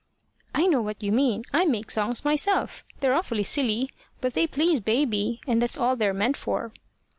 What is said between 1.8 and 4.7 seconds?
songs myself. They're awfully silly, but they